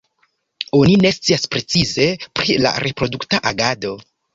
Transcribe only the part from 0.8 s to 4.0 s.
ne scias precize pri la reprodukta agado.